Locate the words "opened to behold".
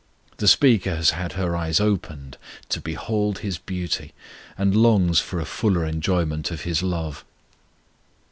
1.79-3.37